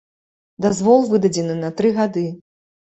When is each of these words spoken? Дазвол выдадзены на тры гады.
Дазвол 0.67 1.05
выдадзены 1.13 1.61
на 1.63 1.73
тры 1.79 1.95
гады. 2.03 2.27